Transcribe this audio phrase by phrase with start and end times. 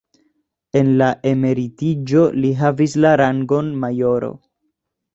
[0.79, 4.37] En la emeritiĝo li havis la rangon majoro.